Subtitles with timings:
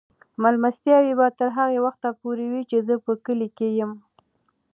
[0.41, 2.07] مېلمستیاوې به تر هغه وخته
[2.51, 3.91] وي چې زه په کلي کې یم.